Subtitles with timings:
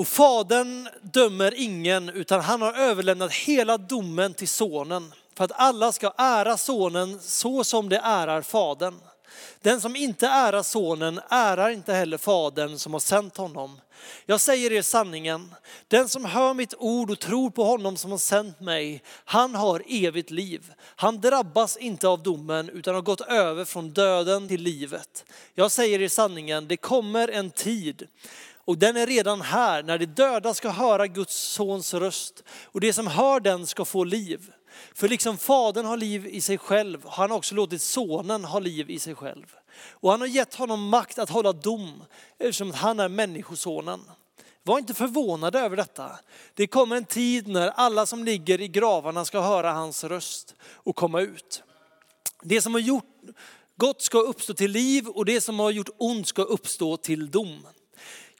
[0.00, 5.92] Och fadern dömer ingen utan han har överlämnat hela domen till sonen för att alla
[5.92, 9.00] ska ära sonen så som det ärar fadern.
[9.62, 13.80] Den som inte ärar sonen ärar inte heller fadern som har sänt honom.
[14.26, 15.54] Jag säger er sanningen,
[15.88, 19.82] den som hör mitt ord och tror på honom som har sänt mig, han har
[19.88, 20.72] evigt liv.
[20.96, 25.24] Han drabbas inte av domen utan har gått över från döden till livet.
[25.54, 28.08] Jag säger er sanningen, det kommer en tid
[28.70, 32.92] och den är redan här när de döda ska höra Guds sons röst och det
[32.92, 34.52] som hör den ska få liv.
[34.94, 38.90] För liksom fadern har liv i sig själv har han också låtit sonen ha liv
[38.90, 39.54] i sig själv.
[39.90, 42.04] Och han har gett honom makt att hålla dom
[42.38, 44.00] eftersom han är människosonen.
[44.62, 46.18] Var inte förvånade över detta.
[46.54, 50.96] Det kommer en tid när alla som ligger i gravarna ska höra hans röst och
[50.96, 51.62] komma ut.
[52.42, 53.20] Det som har gjort
[53.76, 57.66] gott ska uppstå till liv och det som har gjort ont ska uppstå till dom.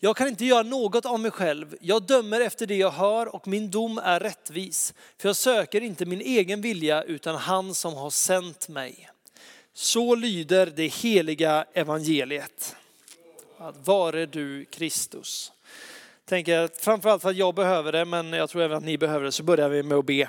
[0.03, 1.77] Jag kan inte göra något av mig själv.
[1.81, 4.95] Jag dömer efter det jag hör och min dom är rättvis.
[5.19, 9.11] För jag söker inte min egen vilja utan han som har sänt mig.
[9.75, 12.77] Så lyder det heliga evangeliet.
[13.59, 15.53] Att vare du Kristus.
[16.25, 19.33] Tänker framförallt för att jag behöver det, men jag tror även att ni behöver det,
[19.33, 20.29] så börjar vi med att be.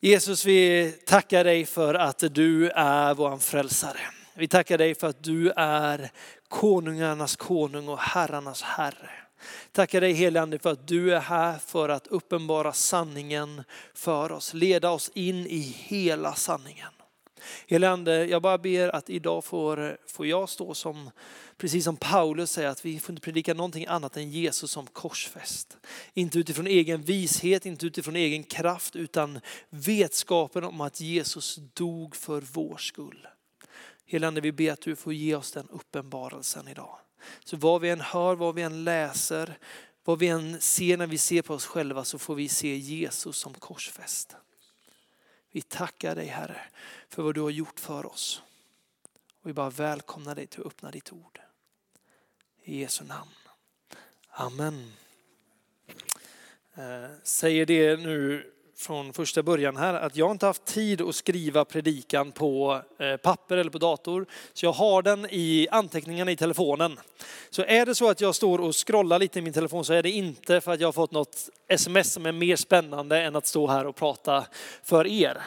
[0.00, 4.00] Jesus, vi tackar dig för att du är vår frälsare.
[4.34, 6.10] Vi tackar dig för att du är
[6.48, 9.10] konungarnas konung och herrarnas herre.
[9.72, 14.54] Tackar dig helige Ande för att du är här för att uppenbara sanningen för oss,
[14.54, 16.92] leda oss in i hela sanningen.
[17.66, 21.10] Helige Ande, jag bara ber att idag får, får jag stå som,
[21.56, 25.76] precis som Paulus säger, att vi får inte predika någonting annat än Jesus som korsfäst.
[26.14, 29.40] Inte utifrån egen vishet, inte utifrån egen kraft, utan
[29.70, 33.26] vetskapen om att Jesus dog för vår skull.
[34.10, 36.98] Helande, vi ber att du får ge oss den uppenbarelsen idag.
[37.44, 39.58] Så vad vi än hör, vad vi än läser,
[40.04, 43.36] vad vi än ser när vi ser på oss själva så får vi se Jesus
[43.36, 44.36] som korsfäst.
[45.50, 46.60] Vi tackar dig Herre
[47.08, 48.42] för vad du har gjort för oss.
[49.42, 51.40] Och vi bara välkomnar dig till att öppna ditt ord.
[52.62, 53.30] I Jesu namn.
[54.28, 54.92] Amen.
[56.74, 61.64] Eh, säger det nu från första början här att jag inte haft tid att skriva
[61.64, 64.26] predikan på eh, papper eller på dator.
[64.52, 67.00] Så jag har den i anteckningarna i telefonen.
[67.50, 70.02] Så är det så att jag står och scrollar lite i min telefon så är
[70.02, 73.46] det inte för att jag har fått något sms som är mer spännande än att
[73.46, 74.46] stå här och prata
[74.82, 75.42] för er.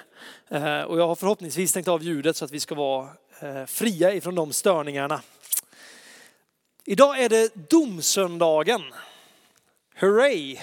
[0.49, 3.09] Eh, och jag har förhoppningsvis stängt av ljudet så att vi ska vara
[3.39, 5.21] eh, fria ifrån de störningarna.
[6.85, 8.81] Idag är det domsöndagen.
[9.95, 10.57] Hurray!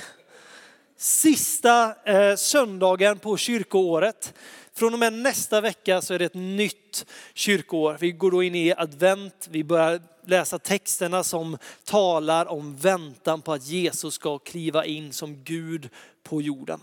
[1.00, 4.34] Sista eh, söndagen på kyrkoåret.
[4.75, 7.97] Från och med nästa vecka så är det ett nytt kyrkoår.
[8.00, 13.53] Vi går då in i advent, vi börjar läsa texterna som talar om väntan på
[13.53, 15.88] att Jesus ska kliva in som Gud
[16.22, 16.81] på jorden.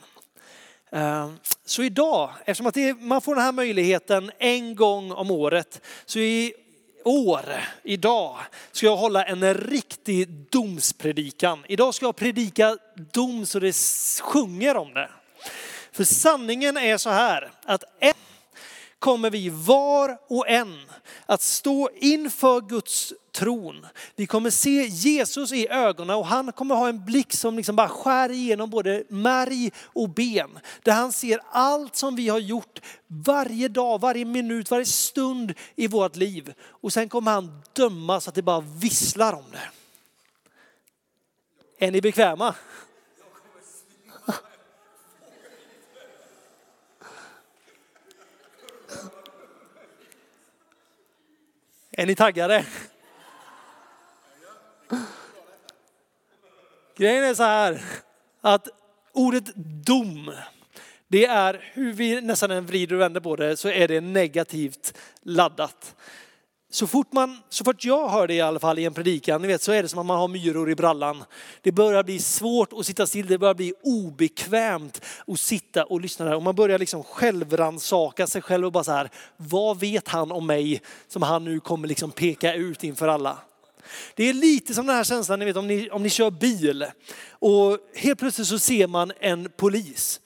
[0.91, 1.31] Eh,
[1.65, 6.19] så idag, eftersom att man får den här möjligheten en gång om året, så
[7.05, 7.45] år,
[7.83, 8.37] idag,
[8.71, 11.65] ska jag hålla en riktig domspredikan.
[11.67, 12.77] Idag ska jag predika
[13.11, 13.75] dom så det
[14.21, 15.09] sjunger om det.
[15.91, 18.17] För sanningen är så här att ett
[19.05, 20.79] kommer vi var och en
[21.25, 23.85] att stå inför Guds tron.
[24.15, 27.89] Vi kommer se Jesus i ögonen och han kommer ha en blick som liksom bara
[27.89, 30.59] skär igenom både märg och ben.
[30.83, 35.87] Där han ser allt som vi har gjort varje dag, varje minut, varje stund i
[35.87, 36.53] vårt liv.
[36.63, 39.69] Och sen kommer han döma så att det bara visslar om det.
[41.85, 42.55] Är ni bekväma?
[51.97, 52.65] Är ni taggade?
[56.97, 57.81] Grejen är så här
[58.41, 58.67] att
[59.11, 60.31] ordet dom,
[61.07, 64.97] det är hur vi nästan än vrider och vänder på det så är det negativt
[65.21, 65.95] laddat.
[66.71, 69.47] Så fort, man, så fort jag hör det i alla fall i en predikan, ni
[69.47, 71.23] vet, så är det som att man har myror i brallan.
[71.61, 76.25] Det börjar bli svårt att sitta still, det börjar bli obekvämt att sitta och lyssna
[76.25, 76.35] där.
[76.35, 80.47] Och man börjar liksom självransaka sig själv och bara så här, vad vet han om
[80.47, 83.37] mig som han nu kommer liksom peka ut inför alla?
[84.15, 86.85] Det är lite som den här känslan, ni vet om ni, om ni kör bil
[87.29, 90.21] och helt plötsligt så ser man en polis.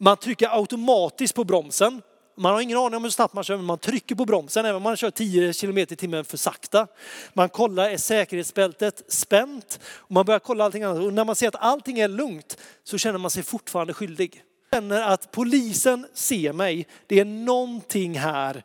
[0.00, 2.02] Man trycker automatiskt på bromsen
[2.38, 4.76] man har ingen aning om hur snabbt man kör, men man trycker på bromsen även
[4.76, 6.86] om man kör 10 km i timmen för sakta.
[7.32, 9.80] Man kollar, är säkerhetsbältet spänt?
[9.84, 11.02] Och man börjar kolla allting annat.
[11.02, 14.42] Och när man ser att allting är lugnt så känner man sig fortfarande skyldig.
[14.70, 16.86] Jag känner att polisen ser mig.
[17.06, 18.62] Det är någonting här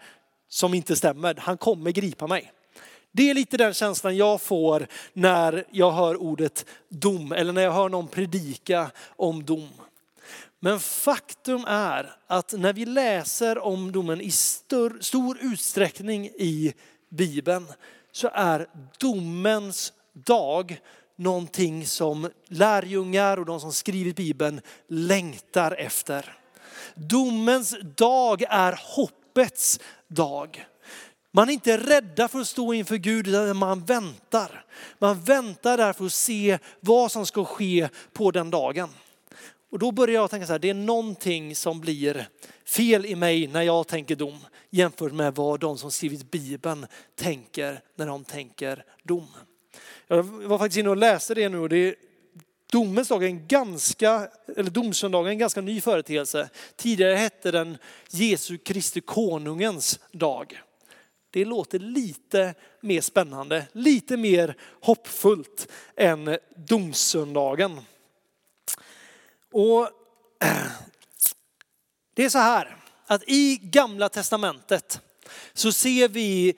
[0.49, 1.35] som inte stämmer.
[1.35, 2.51] Han kommer gripa mig.
[3.11, 7.71] Det är lite den känslan jag får när jag hör ordet dom eller när jag
[7.71, 9.69] hör någon predika om dom.
[10.63, 16.74] Men faktum är att när vi läser om domen i stor, stor utsträckning i
[17.10, 17.68] Bibeln
[18.12, 18.68] så är
[18.98, 20.80] domens dag
[21.15, 26.38] någonting som lärjungar och de som skrivit Bibeln längtar efter.
[26.95, 30.66] Domens dag är hoppets dag.
[31.31, 34.66] Man är inte rädda för att stå inför Gud, utan man väntar.
[35.00, 38.89] Man väntar därför att se vad som ska ske på den dagen.
[39.73, 42.27] Och då börjar jag tänka så här, det är någonting som blir
[42.65, 44.39] fel i mig när jag tänker dom
[44.69, 46.85] jämfört med vad de som skrivit Bibeln
[47.15, 49.27] tänker när de tänker dom.
[50.07, 51.95] Jag var faktiskt inne och läste det nu och det är
[52.71, 56.49] Domens dag är en ganska, eller domsöndagen är en ganska ny företeelse.
[56.75, 57.77] Tidigare hette den
[58.09, 60.61] Jesu Kristi konungens dag.
[61.31, 67.79] Det låter lite mer spännande, lite mer hoppfullt än domsöndagen.
[69.53, 69.89] Och
[72.15, 72.77] det är så här
[73.07, 75.01] att i gamla testamentet
[75.53, 76.55] så ser vi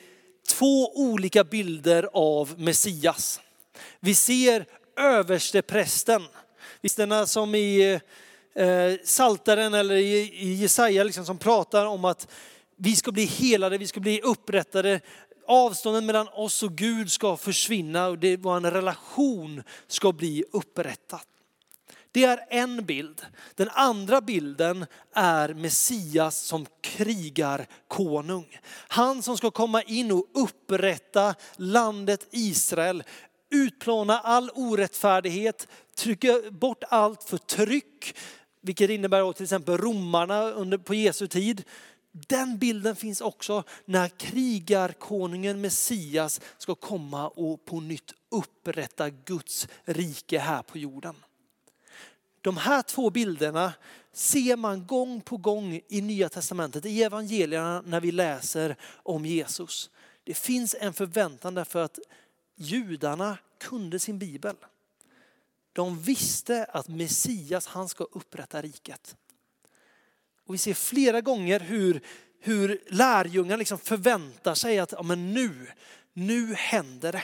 [0.47, 3.42] två olika bilder av Messias.
[4.00, 4.65] Vi ser
[4.97, 6.24] översteprästen,
[6.95, 8.00] denna som i
[8.56, 12.27] eh, Saltaren eller i Jesaja liksom, som pratar om att
[12.75, 15.01] vi ska bli helade, vi ska bli upprättade.
[15.48, 21.27] Avstånden mellan oss och Gud ska försvinna och det, vår relation ska bli upprättat.
[22.15, 23.21] Det är en bild.
[23.56, 28.59] Den andra bilden är Messias som krigar konung.
[28.88, 33.03] Han som ska komma in och upprätta landet Israel,
[33.51, 38.17] utplåna all orättfärdighet, trycka bort allt förtryck,
[38.62, 41.63] vilket innebär till exempel romarna under, på Jesu tid.
[42.12, 50.39] Den bilden finns också när krigarkonungen Messias ska komma och på nytt upprätta Guds rike
[50.39, 51.15] här på jorden.
[52.45, 53.74] De här två bilderna
[54.13, 59.89] ser man gång på gång i Nya Testamentet, i evangelierna när vi läser om Jesus.
[60.24, 62.00] Det finns en förväntan därför att
[62.56, 64.56] judarna kunde sin bibel.
[65.74, 69.15] De visste att Messias, han ska upprätta riket.
[70.45, 72.01] Och vi ser flera gånger hur,
[72.39, 75.68] hur lärjungarna liksom förväntar sig att ja, men nu,
[76.13, 77.24] nu händer det.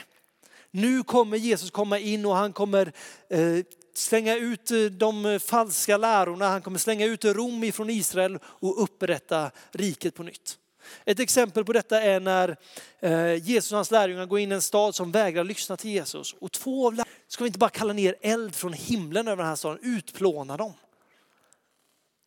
[0.70, 2.92] Nu kommer Jesus komma in och han kommer
[3.28, 8.38] eh, slänga ut eh, de eh, falska lärorna, han kommer slänga ut Rom ifrån Israel
[8.44, 10.58] och upprätta riket på nytt.
[11.04, 12.56] Ett exempel på detta är när
[13.00, 16.32] eh, Jesus och hans lärjungar går in i en stad som vägrar lyssna till Jesus.
[16.32, 19.46] Och två av lärjungarna, ska vi inte bara kalla ner eld från himlen över den
[19.46, 20.72] här staden, utplåna dem.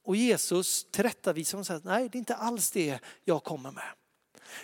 [0.06, 3.84] Och Jesus tillrättavisar och säger att nej, det är inte alls det jag kommer med.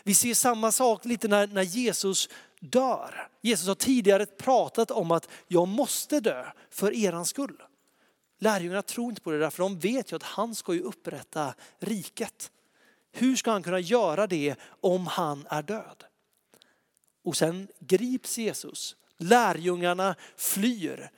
[0.03, 2.30] Vi ser samma sak lite när, när Jesus
[2.62, 3.28] dör.
[3.42, 7.62] Jesus har tidigare pratat om att jag måste dö för eran skull.
[8.40, 12.52] Lärjungarna tror inte på det därför de vet ju att han ska ju upprätta riket.
[13.12, 16.04] Hur ska han kunna göra det om han är död?
[17.24, 18.96] Och sen grips Jesus.
[19.18, 21.10] Lärjungarna flyr.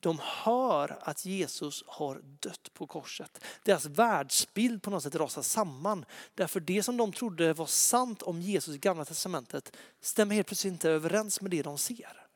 [0.00, 3.44] De hör att Jesus har dött på korset.
[3.62, 6.04] Deras världsbild på något sätt rasar samman.
[6.34, 10.72] Därför det som de trodde var sant om Jesus i gamla testamentet stämmer helt plötsligt
[10.72, 12.26] inte överens med det de ser.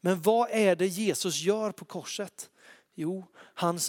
[0.00, 2.50] Men vad är det Jesus gör på korset?
[2.94, 3.80] Jo, han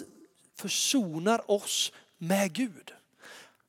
[0.56, 2.92] försonar oss med Gud.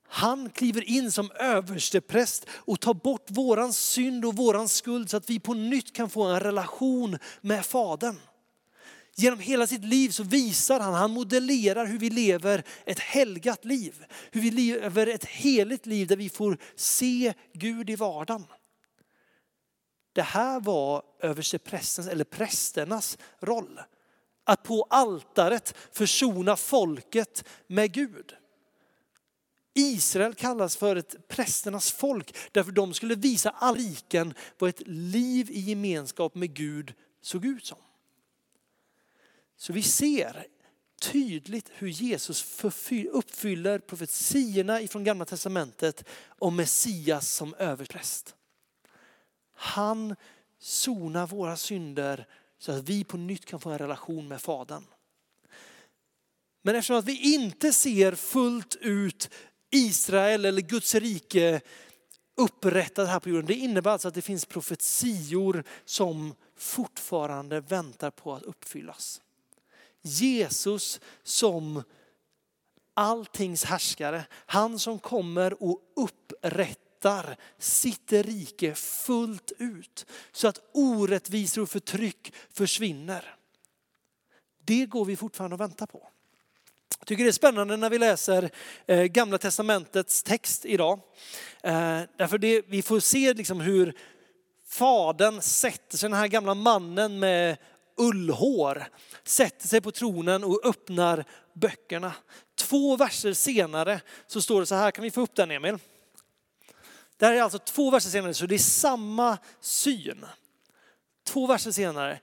[0.07, 5.29] Han kliver in som överstepräst och tar bort våran synd och våran skuld så att
[5.29, 8.19] vi på nytt kan få en relation med Fadern.
[9.17, 14.05] Genom hela sitt liv så visar han, han modellerar hur vi lever ett helgat liv.
[14.31, 18.45] Hur vi lever ett heligt liv där vi får se Gud i vardagen.
[20.13, 23.79] Det här var översteprästens eller prästernas roll.
[24.43, 28.33] Att på altaret försona folket med Gud.
[29.73, 35.51] Israel kallas för ett prästernas folk därför de skulle visa all riken vad ett liv
[35.51, 37.77] i gemenskap med Gud såg ut som.
[39.57, 40.47] Så vi ser
[41.01, 42.63] tydligt hur Jesus
[43.11, 48.35] uppfyller profetiorna ifrån gamla testamentet om Messias som överpräst.
[49.53, 50.15] Han
[50.59, 54.83] sonar våra synder så att vi på nytt kan få en relation med Fadern.
[56.61, 59.29] Men eftersom att vi inte ser fullt ut
[59.71, 61.61] Israel eller Guds rike
[62.35, 63.45] upprättat här på jorden.
[63.45, 69.21] Det innebär alltså att det finns profetior som fortfarande väntar på att uppfyllas.
[70.05, 71.83] Jesus som
[72.93, 81.69] alltings härskare, han som kommer och upprättar sitt rike fullt ut så att orättvisor och
[81.69, 83.35] förtryck försvinner.
[84.65, 86.07] Det går vi fortfarande och väntar på.
[86.99, 88.49] Jag tycker det är spännande när vi läser
[88.85, 90.99] eh, Gamla Testamentets text idag.
[91.63, 93.97] Eh, därför det, vi får se liksom hur
[94.67, 97.57] fadern sätter sig, den här gamla mannen med
[97.97, 98.87] ullhår,
[99.23, 102.13] sätter sig på tronen och öppnar böckerna.
[102.55, 105.77] Två verser senare så står det så här, kan vi få upp den Emil?
[107.17, 110.25] Det här är alltså två verser senare, så det är samma syn.
[111.27, 112.19] Två verser senare.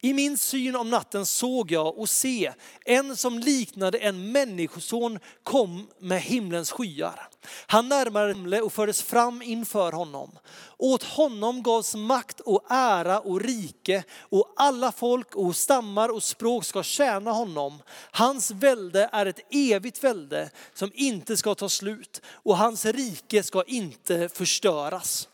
[0.00, 2.52] I min syn om natten såg jag och se,
[2.84, 7.28] en som liknade en människoson kom med himlens skyar.
[7.66, 10.38] Han närmade och fördes fram inför honom.
[10.78, 16.64] Åt honom gavs makt och ära och rike och alla folk och stammar och språk
[16.64, 17.82] ska tjäna honom.
[18.10, 23.62] Hans välde är ett evigt välde som inte ska ta slut och hans rike ska
[23.62, 25.28] inte förstöras.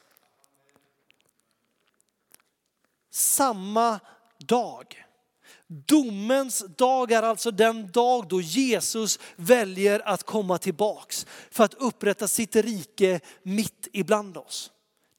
[3.11, 4.01] Samma
[4.47, 5.05] dag.
[5.67, 12.29] Domens dag är alltså den dag då Jesus väljer att komma tillbaks för att upprätta
[12.29, 14.71] sitt rike mitt ibland oss.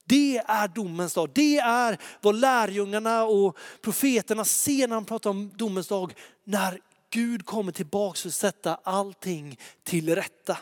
[0.06, 1.30] Det är domens dag.
[1.34, 6.14] Det är vad lärjungarna och profeterna ser när de pratar om domens dag.
[6.44, 10.58] När Gud kommer tillbaks för att sätta allting till rätta.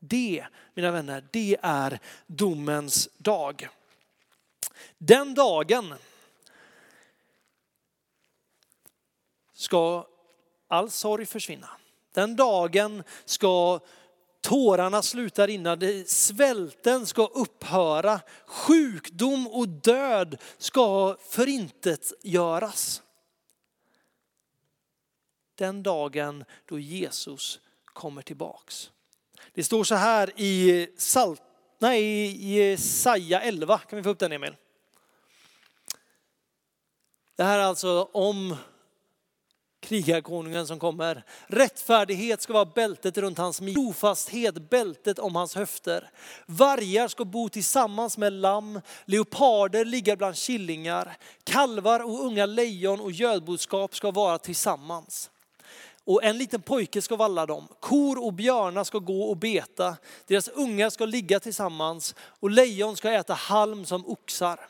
[0.00, 0.44] Det,
[0.74, 3.68] mina vänner, det är domens dag.
[4.98, 5.94] Den dagen
[9.60, 10.06] ska
[10.68, 11.68] all sorg försvinna.
[12.12, 13.80] Den dagen ska
[14.40, 23.02] tårarna sluta rinna, svälten ska upphöra, sjukdom och död ska förintet göras.
[25.54, 28.90] Den dagen då Jesus kommer tillbaks.
[29.54, 31.42] Det står så här i, Salt,
[31.78, 34.56] nej, i Jesaja 11, kan vi få upp den Emil?
[37.36, 38.56] Det här är alltså om
[39.80, 41.24] krigarkonungen som kommer.
[41.46, 46.10] Rättfärdighet ska vara bältet runt hans midja, trofasthet bältet om hans höfter.
[46.46, 53.12] Vargar ska bo tillsammans med lamm, leoparder ligga bland killingar, kalvar och unga lejon och
[53.12, 55.30] gödboskap ska vara tillsammans.
[56.04, 57.68] Och en liten pojke ska valla dem.
[57.80, 59.96] Kor och björnar ska gå och beta.
[60.26, 64.60] Deras ungar ska ligga tillsammans och lejon ska äta halm som oxar.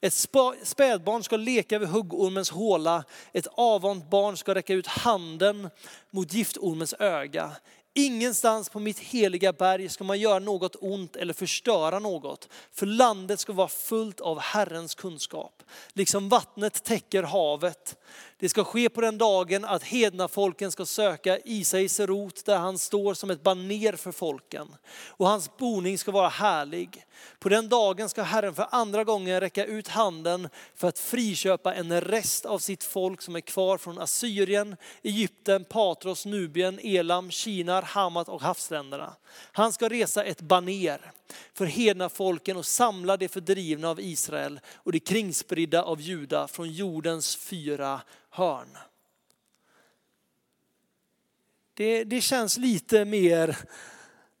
[0.00, 0.14] Ett
[0.62, 3.04] spädbarn ska leka vid huggormens håla.
[3.32, 5.70] Ett avvant barn ska räcka ut handen
[6.10, 7.56] mot giftormens öga.
[7.94, 12.48] Ingenstans på mitt heliga berg ska man göra något ont eller förstöra något.
[12.72, 15.62] För landet ska vara fullt av Herrens kunskap.
[15.92, 17.96] Liksom vattnet täcker havet.
[18.40, 22.78] Det ska ske på den dagen att hedna folken ska söka Isais rot där han
[22.78, 24.74] står som ett baner för folken.
[25.08, 27.04] Och hans boning ska vara härlig.
[27.38, 32.00] På den dagen ska Herren för andra gången räcka ut handen för att friköpa en
[32.00, 38.28] rest av sitt folk som är kvar från Assyrien, Egypten, Patros, Nubien, Elam, Kinar, Hamat
[38.28, 39.16] och havsländerna.
[39.52, 41.12] Han ska resa ett baner
[41.54, 46.72] för hedna folken och samla de fördrivna av Israel och de kringspridda av Juda från
[46.72, 48.78] jordens fyra hörn.
[51.74, 53.58] Det, det känns lite mer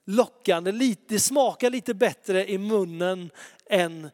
[0.04, 3.30] lockande, lite, det smakar lite bättre i munnen
[3.66, 4.10] än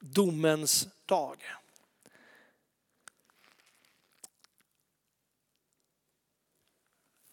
[0.00, 1.36] domens dag.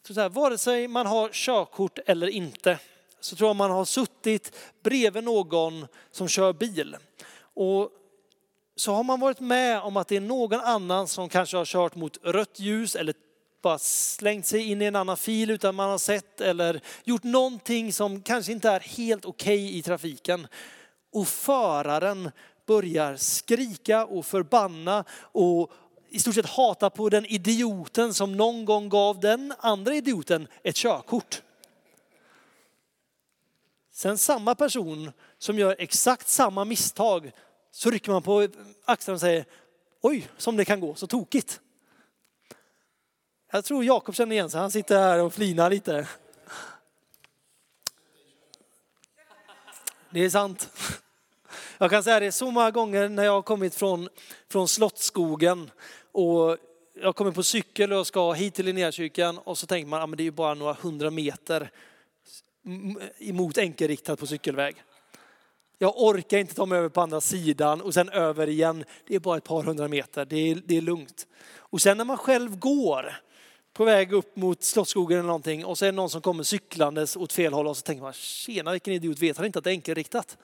[0.03, 2.79] Så här, vare sig man har körkort eller inte
[3.25, 6.97] så tror jag man har suttit bredvid någon som kör bil.
[7.39, 7.89] Och
[8.75, 11.95] så har man varit med om att det är någon annan som kanske har kört
[11.95, 13.15] mot rött ljus eller
[13.61, 17.93] bara slängt sig in i en annan fil utan man har sett eller gjort någonting
[17.93, 20.47] som kanske inte är helt okej okay i trafiken.
[21.13, 22.31] Och föraren
[22.65, 25.71] börjar skrika och förbanna och
[26.09, 30.75] i stort sett hata på den idioten som någon gång gav den andra idioten ett
[30.75, 31.41] körkort.
[33.95, 37.31] Sen samma person som gör exakt samma misstag
[37.71, 38.47] så rycker man på
[38.85, 39.45] axlarna och säger
[40.01, 41.61] oj, som det kan gå så tokigt.
[43.51, 46.07] Jag tror Jakob känner igen sig, han sitter här och flinar lite.
[50.09, 50.69] Det är sant.
[51.77, 54.09] Jag kan säga det så många gånger när jag har kommit från,
[54.49, 55.71] från Slottsskogen
[56.11, 56.57] och
[56.93, 60.15] jag kommer på cykel och ska hit till Linnéakyrkan och så tänker man att ah,
[60.15, 61.71] det är ju bara några hundra meter
[63.19, 64.75] emot enkelriktat på cykelväg.
[65.77, 68.83] Jag orkar inte ta mig över på andra sidan och sen över igen.
[69.07, 71.27] Det är bara ett par hundra meter, det är, det är lugnt.
[71.57, 73.15] Och sen när man själv går
[73.73, 77.15] på väg upp mot Slottsskogen eller någonting och så är det någon som kommer cyklandes
[77.15, 79.69] åt fel håll och så tänker man, tjena vilken idiot, vet han inte att det
[79.69, 80.37] är enkelriktat?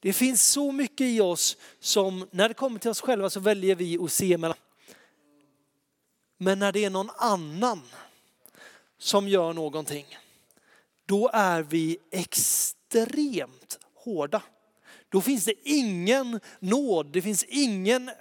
[0.00, 3.74] Det finns så mycket i oss som när det kommer till oss själva så väljer
[3.74, 4.56] vi att se mellan.
[6.38, 7.82] Men när det är någon annan
[8.98, 10.06] som gör någonting,
[11.10, 14.42] då är vi extremt hårda.
[15.08, 18.14] Då finns det ingen nåd, det finns ingen eh,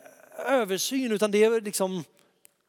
[0.46, 2.04] översyn utan det är liksom,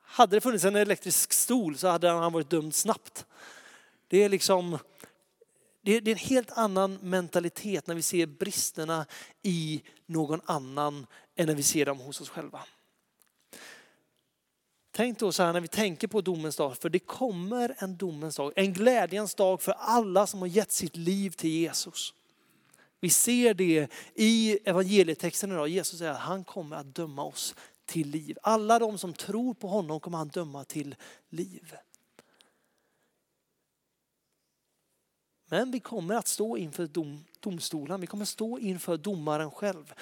[0.00, 3.26] hade det funnits en elektrisk stol så hade han varit dömd snabbt.
[4.08, 4.78] Det är liksom,
[5.82, 9.06] det är en helt annan mentalitet när vi ser bristerna
[9.42, 12.60] i någon annan än när vi ser dem hos oss själva.
[14.92, 18.36] Tänk då så här när vi tänker på domens dag, för det kommer en domens
[18.36, 22.14] dag, en glädjens dag för alla som har gett sitt liv till Jesus.
[23.00, 25.68] Vi ser det i evangelietexten idag.
[25.68, 27.54] Jesus säger att han kommer att döma oss
[27.84, 28.38] till liv.
[28.42, 30.96] Alla de som tror på honom kommer han döma till
[31.28, 31.76] liv.
[35.46, 38.00] Men vi kommer att stå inför dom, domstolen.
[38.00, 39.94] Vi kommer att stå inför domaren själv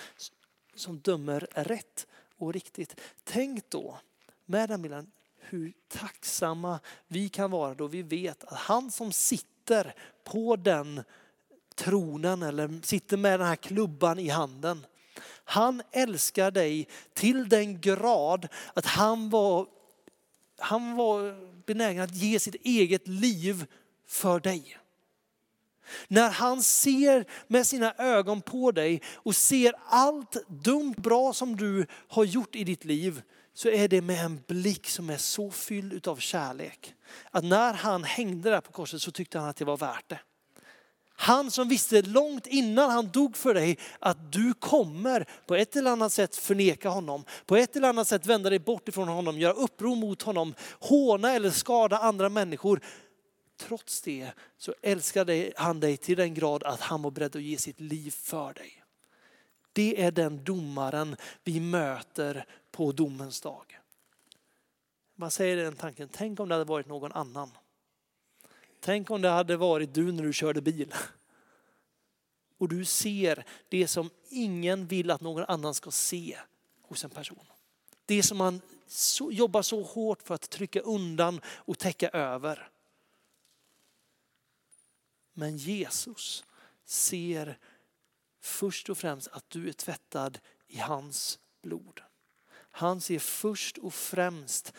[0.75, 3.01] som dömer rätt och riktigt.
[3.25, 3.99] Tänk då
[4.49, 9.95] med den bilden hur tacksamma vi kan vara då vi vet att han som sitter
[10.25, 11.03] på den
[11.75, 14.87] tronen eller sitter med den här klubban i handen.
[15.45, 19.67] Han älskar dig till den grad att han var,
[20.59, 21.35] han var
[21.67, 23.67] benägen att ge sitt eget liv
[24.07, 24.79] för dig.
[26.09, 31.87] När han ser med sina ögon på dig och ser allt dumt bra som du
[32.09, 33.23] har gjort i ditt liv
[33.59, 36.95] så är det med en blick som är så fylld av kärlek.
[37.31, 40.21] Att när han hängde där på korset så tyckte han att det var värt det.
[41.17, 45.91] Han som visste långt innan han dog för dig att du kommer på ett eller
[45.91, 47.25] annat sätt förneka honom.
[47.47, 51.33] På ett eller annat sätt vända dig bort ifrån honom, göra uppror mot honom, håna
[51.33, 52.81] eller skada andra människor.
[53.61, 57.59] Trots det så älskade han dig till den grad att han var beredd att ge
[57.59, 58.85] sitt liv för dig.
[59.73, 62.47] Det är den domaren vi möter
[62.79, 63.81] på domens dag.
[65.15, 67.51] Man säger den tanken, tänk om det hade varit någon annan.
[68.81, 70.95] Tänk om det hade varit du när du körde bil.
[72.59, 76.39] Och du ser det som ingen vill att någon annan ska se
[76.83, 77.47] hos en person.
[78.07, 82.71] Det som man så, jobbar så hårt för att trycka undan och täcka över.
[85.33, 86.45] Men Jesus
[86.85, 87.59] ser
[88.41, 92.01] först och främst att du är tvättad i hans blod.
[92.79, 94.73] Han ser först och främst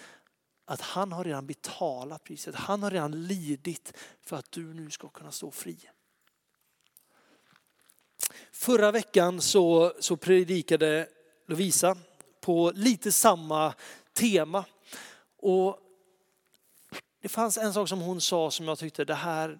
[0.66, 2.56] att han har redan betalat priset.
[2.56, 5.78] Han har redan lidit för att du nu ska kunna stå fri.
[8.52, 11.10] Förra veckan så, så predikade
[11.48, 11.98] Lovisa
[12.42, 13.74] på lite samma
[14.14, 14.66] tema.
[15.38, 15.80] Och
[17.22, 19.60] det fanns en sak som hon sa som jag tyckte det här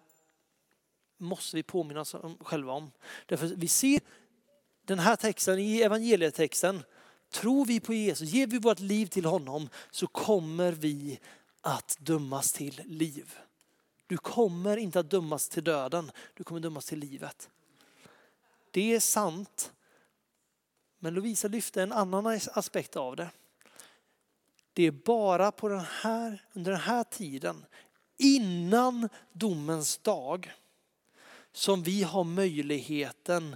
[1.18, 2.92] måste vi påminna oss själva om.
[3.26, 4.00] Därför vi ser
[4.86, 6.84] den här texten i evangelietexten
[7.30, 11.20] Tror vi på Jesus, ger vi vårt liv till honom så kommer vi
[11.62, 13.36] att dömas till liv.
[14.08, 17.50] Du kommer inte att dömas till döden, du kommer dömas till livet.
[18.72, 19.72] Det är sant.
[21.00, 23.30] Men Lovisa lyfte en annan aspekt av det.
[24.74, 27.66] Det är bara på den här, under den här tiden,
[28.18, 30.52] innan domens dag,
[31.52, 33.56] som vi har möjligheten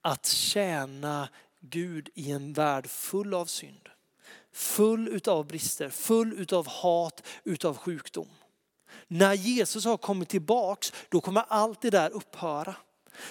[0.00, 1.28] att tjäna
[1.62, 3.88] Gud i en värld full av synd.
[4.52, 8.28] Full utav brister, full utav hat, utav sjukdom.
[9.08, 12.74] När Jesus har kommit tillbaks, då kommer allt det där upphöra.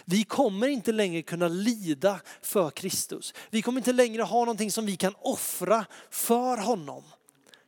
[0.05, 3.33] Vi kommer inte längre kunna lida för Kristus.
[3.49, 7.03] Vi kommer inte längre ha någonting som vi kan offra för honom.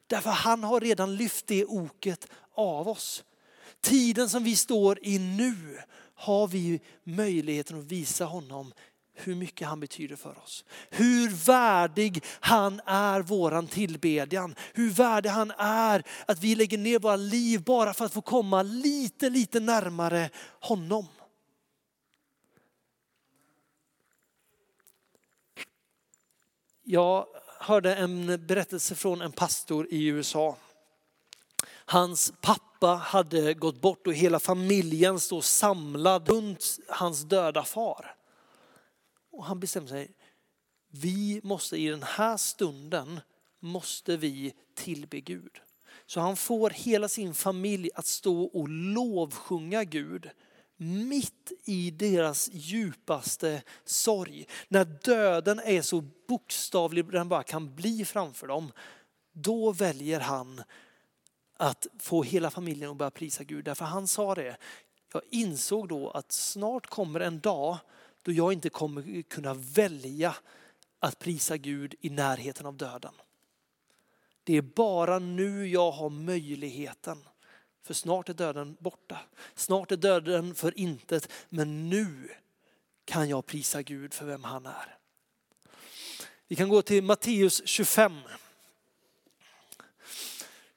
[0.07, 3.23] Därför han har redan lyft det oket av oss.
[3.81, 5.79] Tiden som vi står i nu
[6.15, 8.73] har vi möjligheten att visa honom
[9.27, 10.65] hur mycket han betyder för oss.
[10.89, 14.55] Hur värdig han är våran tillbedjan.
[14.73, 18.61] Hur värdig han är att vi lägger ner våra liv bara för att få komma
[18.61, 21.07] lite, lite närmare honom.
[26.83, 27.27] Jag
[27.59, 30.57] hörde en berättelse från en pastor i USA.
[31.85, 38.15] Hans pappa hade gått bort och hela familjen stod samlad runt hans döda far.
[39.33, 40.11] Och han bestämmer sig,
[40.87, 43.19] vi måste i den här stunden
[43.59, 45.61] måste vi tillbe Gud.
[46.05, 50.29] Så han får hela sin familj att stå och lovsjunga Gud
[50.77, 54.47] mitt i deras djupaste sorg.
[54.67, 58.71] När döden är så bokstavlig den bara kan bli framför dem.
[59.31, 60.63] Då väljer han
[61.57, 63.65] att få hela familjen att börja prisa Gud.
[63.65, 64.57] Därför han sa det,
[65.13, 67.77] jag insåg då att snart kommer en dag
[68.23, 70.35] då jag inte kommer kunna välja
[70.99, 73.13] att prisa Gud i närheten av döden.
[74.43, 77.23] Det är bara nu jag har möjligheten.
[77.83, 79.19] För snart är döden borta.
[79.55, 81.31] Snart är döden för intet.
[81.49, 82.29] Men nu
[83.05, 84.97] kan jag prisa Gud för vem han är.
[86.47, 88.13] Vi kan gå till Matteus 25.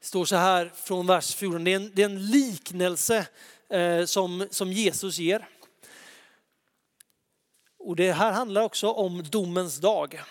[0.00, 1.64] Det står så här från vers 14.
[1.64, 3.26] Det är en, det är en liknelse
[3.68, 5.48] eh, som, som Jesus ger.
[7.86, 10.22] Och det här handlar också om domens dag.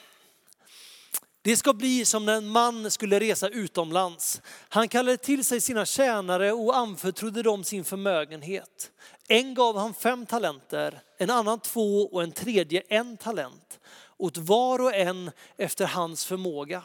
[1.41, 4.41] Det ska bli som när en man skulle resa utomlands.
[4.69, 8.91] Han kallade till sig sina tjänare och anförtrodde dem sin förmögenhet.
[9.27, 13.79] En gav han fem talenter, en annan två och en tredje en talent.
[14.17, 16.83] Åt var och en efter hans förmåga.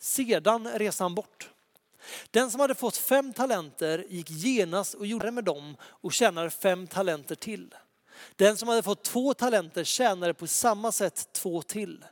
[0.00, 1.50] Sedan reste han bort.
[2.30, 6.86] Den som hade fått fem talenter gick genast och gjorde med dem och tjänade fem
[6.86, 7.74] talenter till.
[8.36, 12.04] Den som hade fått två talenter tjänade på samma sätt två till.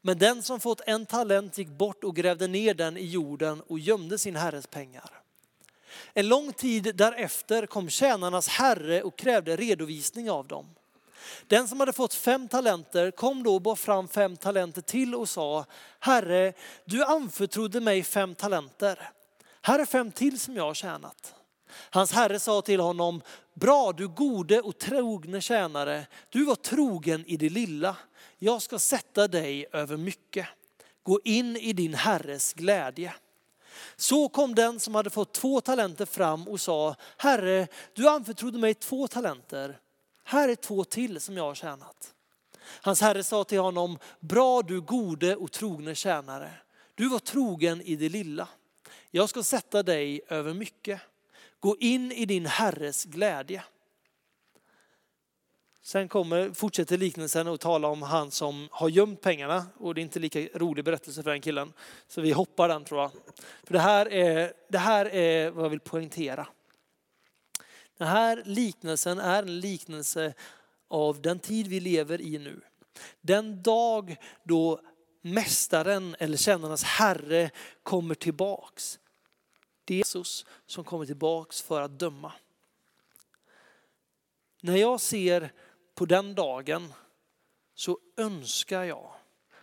[0.00, 3.78] Men den som fått en talent gick bort och grävde ner den i jorden och
[3.78, 5.10] gömde sin herres pengar.
[6.14, 10.66] En lång tid därefter kom tjänarnas herre och krävde redovisning av dem.
[11.46, 15.28] Den som hade fått fem talenter kom då och bar fram fem talenter till och
[15.28, 15.64] sa,
[15.98, 16.52] Herre,
[16.84, 19.10] du anförtrodde mig fem talenter.
[19.62, 21.34] Här är fem till som jag har tjänat.
[21.90, 23.22] Hans herre sa till honom,
[23.60, 27.96] bra du gode och trogne tjänare, du var trogen i det lilla.
[28.38, 30.46] Jag ska sätta dig över mycket.
[31.02, 33.14] Gå in i din herres glädje.
[33.96, 38.74] Så kom den som hade fått två talenter fram och sa, Herre, du anförtrodde mig
[38.74, 39.78] två talenter.
[40.24, 42.14] Här är två till som jag har tjänat.
[42.82, 46.50] Hans herre sa till honom, bra du gode och trogne tjänare.
[46.94, 48.48] Du var trogen i det lilla.
[49.10, 51.00] Jag ska sätta dig över mycket.
[51.60, 53.64] Gå in i din herres glädje.
[55.82, 60.02] Sen kommer, fortsätter liknelsen och tala om han som har gömt pengarna och det är
[60.02, 61.72] inte lika rolig berättelse för den killen.
[62.08, 63.10] Så vi hoppar den tror jag.
[63.64, 66.46] För det här är, det här är vad jag vill poängtera.
[67.98, 70.34] Den här liknelsen är en liknelse
[70.88, 72.60] av den tid vi lever i nu.
[73.20, 74.80] Den dag då
[75.22, 77.50] mästaren eller tjänarnas herre
[77.82, 78.99] kommer tillbaks.
[79.90, 82.32] Det är Jesus som kommer tillbaks för att döma.
[84.62, 85.52] När jag ser
[85.94, 86.92] på den dagen
[87.74, 89.14] så önskar jag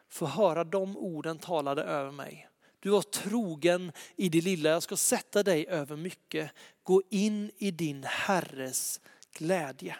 [0.08, 2.50] få höra de orden talade över mig.
[2.80, 6.52] Du var trogen i det lilla, jag ska sätta dig över mycket.
[6.84, 9.98] Gå in i din Herres glädje.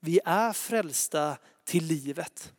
[0.00, 2.52] Vi är frälsta till livet.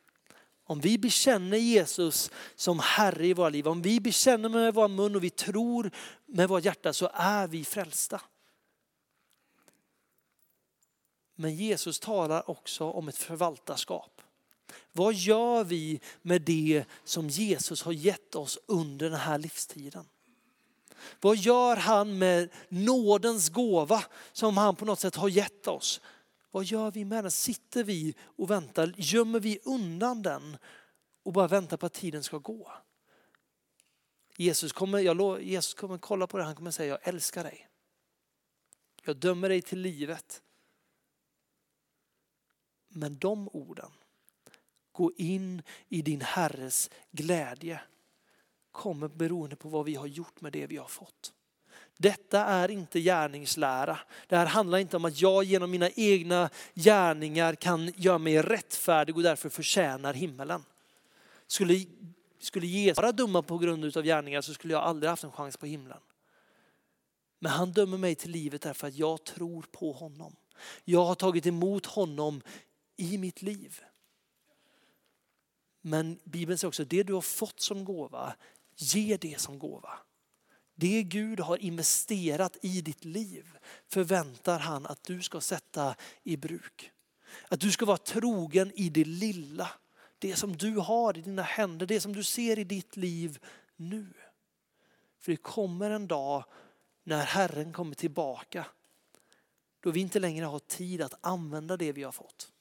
[0.70, 5.16] Om vi bekänner Jesus som Herre i våra liv, om vi bekänner med vår mun
[5.16, 5.92] och vi tror
[6.26, 8.22] med vårt hjärta så är vi frälsta.
[11.36, 14.22] Men Jesus talar också om ett förvaltarskap.
[14.92, 20.06] Vad gör vi med det som Jesus har gett oss under den här livstiden?
[21.22, 26.02] Vad gör han med nådens gåva som han på något sätt har gett oss?
[26.52, 27.32] Vad gör vi med den?
[27.32, 28.94] Sitter vi och väntar?
[28.98, 30.58] Gömmer vi undan den
[31.24, 32.72] och bara väntar på att tiden ska gå?
[34.38, 37.68] Jesus kommer, jag, Jesus kommer kolla på det, han kommer säga jag älskar dig.
[39.04, 40.44] Jag dömer dig till livet.
[42.88, 43.92] Men de orden,
[44.92, 47.82] gå in i din Herres glädje,
[48.72, 51.34] kommer beroende på vad vi har gjort med det vi har fått.
[51.98, 54.00] Detta är inte gärningslära.
[54.28, 59.16] Det här handlar inte om att jag genom mina egna gärningar kan göra mig rättfärdig
[59.16, 60.64] och därför förtjänar himmelen.
[61.48, 61.86] Skulle,
[62.40, 65.58] skulle Jesus vara dumma på grund av gärningar så skulle jag aldrig haft en chans
[65.58, 66.00] på himlen.
[67.40, 70.36] Men han dömer mig till livet därför att jag tror på honom.
[70.84, 72.42] Jag har tagit emot honom
[72.98, 73.82] i mitt liv.
[75.82, 78.36] Men Bibeln säger också, det du har fått som gåva,
[78.76, 80.00] ge det som gåva.
[80.80, 86.92] Det Gud har investerat i ditt liv förväntar han att du ska sätta i bruk.
[87.48, 89.70] Att du ska vara trogen i det lilla.
[90.20, 93.40] Det som du har i dina händer, det som du ser i ditt liv
[93.76, 94.14] nu.
[95.20, 96.44] För det kommer en dag
[97.04, 98.66] när Herren kommer tillbaka.
[99.80, 102.52] Då vi inte längre har tid att använda det vi har fått.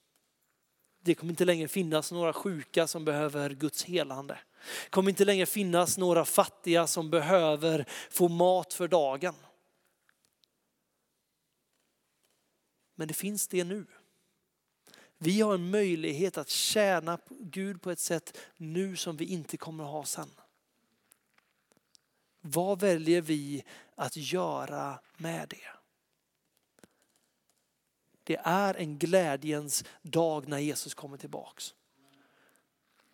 [1.00, 4.38] Det kommer inte längre finnas några sjuka som behöver Guds helande.
[4.84, 9.34] Det kommer inte längre finnas några fattiga som behöver få mat för dagen.
[12.94, 13.86] Men det finns det nu.
[15.18, 19.84] Vi har en möjlighet att tjäna Gud på ett sätt nu som vi inte kommer
[19.84, 20.30] att ha sen.
[22.40, 25.76] Vad väljer vi att göra med det?
[28.22, 31.74] Det är en glädjens dag när Jesus kommer tillbaks.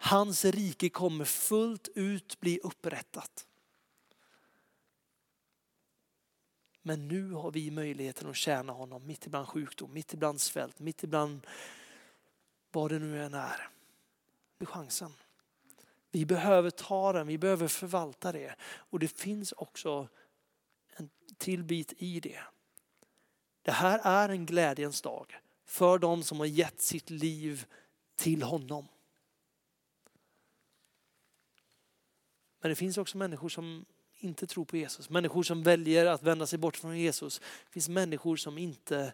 [0.04, 3.46] Hans rike kommer fullt ut bli upprättat.
[6.82, 11.02] Men nu har vi möjligheten att tjäna honom mitt ibland sjukdom, mitt ibland svält, mitt
[11.02, 11.46] ibland
[12.72, 13.68] vad det nu än är.
[14.58, 15.12] Det är chansen.
[16.10, 18.56] Vi behöver ta den, vi behöver förvalta det.
[18.62, 20.08] Och det finns också
[20.96, 22.40] en till bit i det.
[23.62, 27.66] Det här är en glädjens dag för de som har gett sitt liv
[28.14, 28.88] till honom.
[32.62, 33.84] Men det finns också människor som
[34.18, 35.10] inte tror på Jesus.
[35.10, 37.38] Människor som väljer att vända sig bort från Jesus.
[37.38, 39.12] Det finns människor som inte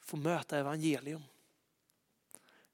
[0.00, 1.22] får möta evangelium.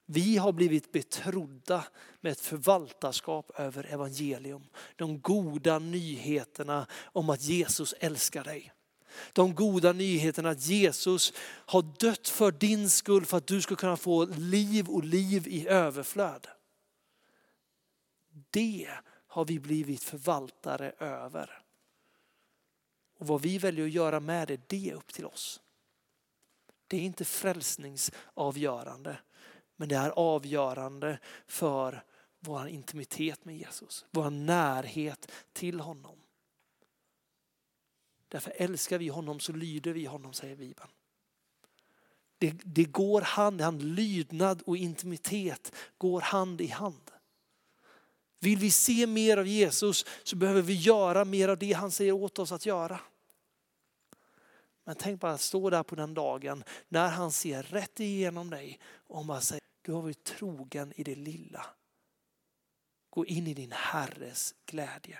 [0.06, 1.84] Vi har blivit betrodda
[2.20, 4.62] med ett förvaltarskap över evangelium.
[4.96, 8.72] De goda nyheterna om att Jesus älskar dig.
[9.32, 13.96] De goda nyheterna att Jesus har dött för din skull för att du ska kunna
[13.96, 16.46] få liv och liv i överflöd.
[18.50, 18.88] Det
[19.32, 21.62] har vi blivit förvaltare över.
[23.18, 25.60] Och vad vi väljer att göra med det, det är upp till oss.
[26.86, 29.18] Det är inte frälsningsavgörande,
[29.76, 32.04] men det är avgörande för
[32.40, 36.18] vår intimitet med Jesus, vår närhet till honom.
[38.28, 40.90] Därför älskar vi honom så lyder vi honom, säger Bibeln.
[42.38, 47.11] Det, det går hand i hand, lydnad och intimitet går hand i hand.
[48.42, 52.12] Vill vi se mer av Jesus så behöver vi göra mer av det han säger
[52.12, 53.00] åt oss att göra.
[54.84, 58.80] Men tänk bara att stå där på den dagen när han ser rätt igenom dig
[58.84, 61.66] och bara säger, du har varit trogen i det lilla.
[63.10, 65.18] Gå in i din Herres glädje.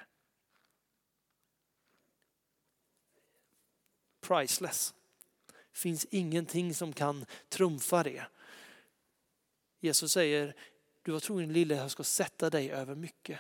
[4.21, 4.95] Priceless.
[5.73, 8.25] finns ingenting som kan trumfa det.
[9.81, 10.55] Jesus säger,
[11.03, 13.39] du var trogen lilla, jag ska sätta dig över mycket.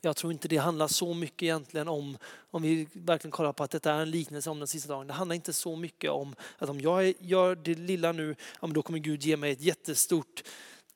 [0.00, 2.18] Jag tror inte det handlar så mycket egentligen om,
[2.50, 5.06] om vi verkligen kollar på att detta är en liknelse om den sista dagen.
[5.06, 8.82] Det handlar inte så mycket om att om jag gör det lilla nu, ja, då
[8.82, 10.42] kommer Gud ge mig ett jättestort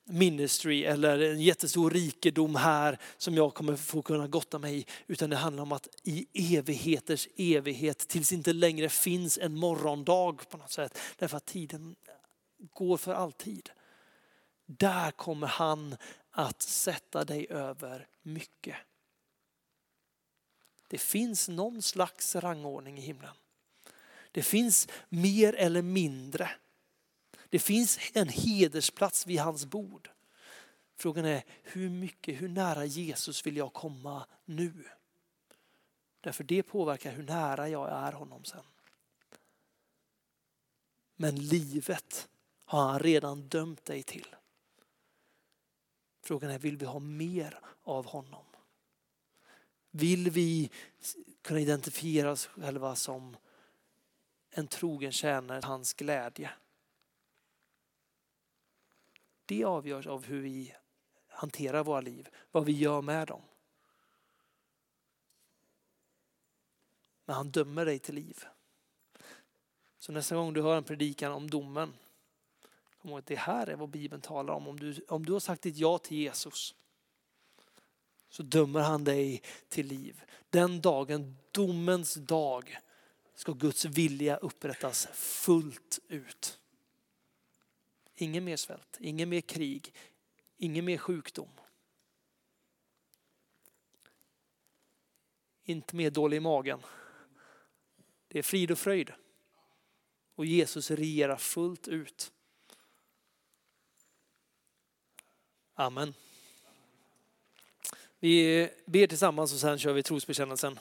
[0.04, 4.86] ministry eller en jättestor rikedom här som jag kommer få kunna gotta mig i.
[5.06, 10.56] Utan det handlar om att i evigheters evighet, tills inte längre finns en morgondag på
[10.56, 10.98] något sätt.
[11.16, 11.96] Därför att tiden
[12.72, 13.70] går för alltid.
[14.70, 15.96] Där kommer han
[16.30, 18.76] att sätta dig över mycket.
[20.88, 23.34] Det finns någon slags rangordning i himlen.
[24.32, 26.50] Det finns mer eller mindre.
[27.48, 30.10] Det finns en hedersplats vid hans bord.
[30.96, 34.84] Frågan är hur mycket, hur nära Jesus vill jag komma nu?
[36.20, 38.64] Därför det påverkar hur nära jag är honom sen.
[41.16, 42.28] Men livet
[42.64, 44.34] har han redan dömt dig till.
[46.28, 48.44] Frågan är, vill vi ha mer av honom?
[49.90, 50.70] Vill vi
[51.42, 53.36] kunna identifiera oss själva som
[54.50, 56.50] en trogen tjänare hans glädje?
[59.44, 60.74] Det avgörs av hur vi
[61.28, 63.42] hanterar våra liv, vad vi gör med dem.
[67.24, 68.44] Men han dömer dig till liv.
[69.98, 71.92] Så nästa gång du hör en predikan om domen,
[72.98, 74.68] kom ihåg att det här är vad Bibeln talar om.
[74.68, 76.74] Om du, om du har sagt ditt ja till Jesus,
[78.28, 80.22] så dömer han dig till liv.
[80.50, 82.78] Den dagen, domens dag,
[83.34, 86.58] ska Guds vilja upprättas fullt ut.
[88.14, 89.94] Ingen mer svält, ingen mer krig,
[90.56, 91.48] ingen mer sjukdom.
[95.64, 96.80] Inte mer dålig i magen.
[98.28, 99.12] Det är frid och fröjd.
[100.34, 102.32] Och Jesus regerar fullt ut.
[105.80, 106.14] Amen.
[108.20, 110.78] Vi ber tillsammans och sen kör vi trosbekännelsen.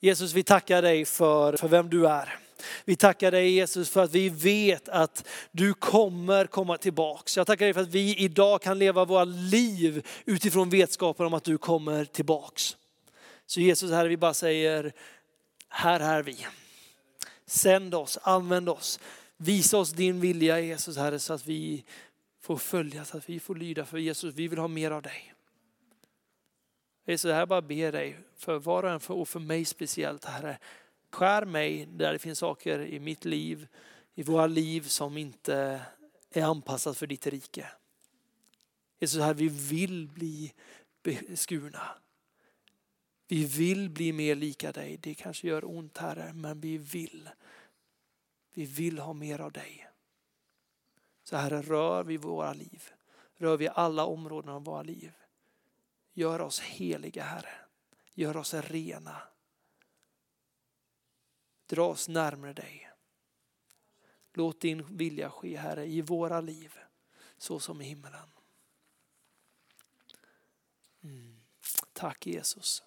[0.00, 2.38] Jesus, vi tackar dig för, för vem du är.
[2.84, 7.36] Vi tackar dig Jesus för att vi vet att du kommer komma tillbaks.
[7.36, 11.44] Jag tackar dig för att vi idag kan leva våra liv utifrån vetskapen om att
[11.44, 12.76] du kommer tillbaks.
[13.46, 14.92] Så Jesus, Herre, vi bara säger,
[15.68, 16.46] här är vi.
[17.46, 19.00] Sänd oss, använd oss.
[19.36, 21.84] Visa oss din vilja Jesus, Herre, så att vi
[22.50, 24.34] får följa, så att vi får lyda för Jesus.
[24.34, 25.34] Vi vill ha mer av dig.
[27.06, 30.58] Jesus, jag bara ber dig för var och en för, och för mig speciellt Herre.
[31.10, 33.68] Skär mig där det finns saker i mitt liv,
[34.14, 35.82] i våra liv som inte
[36.30, 37.66] är anpassat för ditt rike.
[38.98, 40.52] Jesus, här vi vill bli
[41.02, 41.88] beskurna.
[43.28, 44.96] Vi vill bli mer lika dig.
[45.02, 47.28] Det kanske gör ont Herre, men vi vill.
[48.54, 49.89] Vi vill ha mer av dig.
[51.30, 52.90] Så Herre, rör vi våra liv.
[53.36, 55.12] Rör vi alla områden av våra liv.
[56.12, 57.54] Gör oss heliga Herre.
[58.14, 59.22] Gör oss rena.
[61.66, 62.90] Dra oss närmare dig.
[64.32, 66.78] Låt din vilja ske Herre i våra liv
[67.38, 68.30] så som i himmelen.
[71.02, 71.40] Mm.
[71.92, 72.82] Tack Jesus.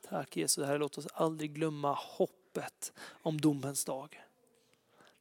[0.00, 0.66] Tack Jesus.
[0.66, 4.21] Herre, låt oss aldrig glömma hoppet om domens dag.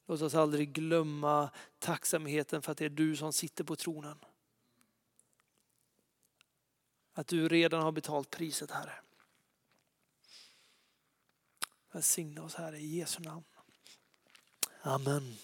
[0.06, 4.18] Låt oss aldrig glömma tacksamheten för att det är du som sitter på tronen.
[7.14, 8.94] Att du redan har betalt priset Herre.
[11.92, 13.44] Välsigna oss Herre i Jesu namn.
[14.82, 15.38] Amen.